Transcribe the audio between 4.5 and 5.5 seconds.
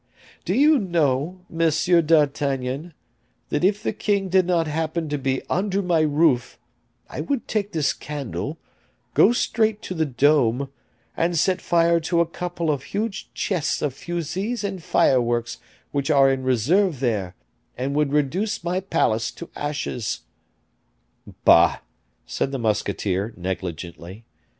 happen to be